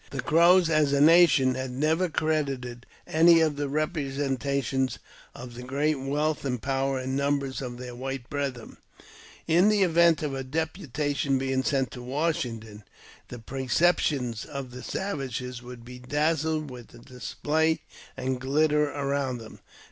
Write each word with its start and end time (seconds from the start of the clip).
The 0.09 0.19
Crows, 0.19 0.67
a 0.67 0.99
nation, 0.99 1.53
had 1.53 1.69
never 1.69 2.09
credited 2.09 2.87
any 3.05 3.39
of 3.39 3.55
the 3.55 3.69
representations 3.69 4.97
of 5.35 5.53
tl 5.53 5.67
great 5.67 5.93
wealth, 5.99 6.43
and 6.43 6.59
power, 6.59 6.97
and 6.97 7.15
numbers 7.15 7.61
of 7.61 7.77
their 7.77 7.93
white 7.93 8.27
brethrei 8.27 8.77
In 9.45 9.69
the 9.69 9.83
event 9.83 10.23
of 10.23 10.33
a 10.33 10.43
deputation 10.43 11.37
being 11.37 11.61
sent 11.61 11.91
to 11.91 12.01
Washington, 12.01 12.83
the 13.27 13.37
preceptions 13.37 14.43
of 14.43 14.71
the 14.71 14.81
savages 14.81 15.61
would 15.61 15.85
be 15.85 15.99
dazzled 15.99 16.71
with 16.71 16.87
the 16.87 16.97
display 16.97 17.81
and 18.17 18.41
glitter 18.41 18.89
around 18.89 19.37
them. 19.37 19.59